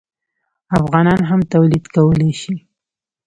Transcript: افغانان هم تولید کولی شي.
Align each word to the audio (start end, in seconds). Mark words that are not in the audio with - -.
افغانان 0.77 1.19
هم 1.29 1.39
تولید 1.53 1.85
کولی 1.95 2.31
شي. 2.41 2.55